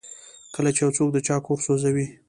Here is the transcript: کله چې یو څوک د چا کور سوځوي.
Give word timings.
کله 0.55 0.69
چې 0.75 0.81
یو 0.83 0.91
څوک 0.97 1.09
د 1.13 1.17
چا 1.27 1.35
کور 1.45 1.59
سوځوي. 1.65 2.07